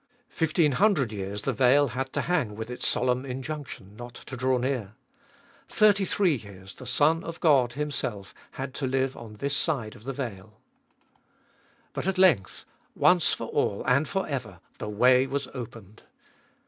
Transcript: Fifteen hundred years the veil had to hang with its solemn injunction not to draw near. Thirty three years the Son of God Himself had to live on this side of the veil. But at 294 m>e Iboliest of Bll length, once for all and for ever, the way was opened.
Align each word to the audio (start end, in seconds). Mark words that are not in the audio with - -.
Fifteen 0.31 0.71
hundred 0.71 1.11
years 1.11 1.43
the 1.43 1.53
veil 1.53 1.89
had 1.89 2.11
to 2.13 2.21
hang 2.21 2.55
with 2.55 2.71
its 2.71 2.87
solemn 2.87 3.23
injunction 3.23 3.95
not 3.95 4.15
to 4.15 4.35
draw 4.35 4.57
near. 4.57 4.95
Thirty 5.69 6.05
three 6.05 6.37
years 6.37 6.73
the 6.73 6.87
Son 6.87 7.23
of 7.23 7.39
God 7.39 7.73
Himself 7.73 8.33
had 8.53 8.73
to 8.73 8.87
live 8.87 9.15
on 9.15 9.35
this 9.35 9.55
side 9.55 9.95
of 9.95 10.05
the 10.05 10.13
veil. 10.13 10.59
But 11.93 12.07
at 12.07 12.15
294 12.15 12.15
m>e 12.15 12.15
Iboliest 12.15 12.15
of 12.15 12.15
Bll 12.15 12.19
length, 12.57 12.65
once 12.95 13.33
for 13.33 13.45
all 13.49 13.83
and 13.85 14.07
for 14.07 14.27
ever, 14.27 14.59
the 14.79 14.89
way 14.89 15.27
was 15.27 15.47
opened. 15.53 16.01